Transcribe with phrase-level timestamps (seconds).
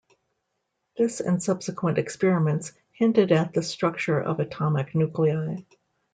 [0.97, 5.57] This and subsequent experiments hinted at the structure of atomic nuclei.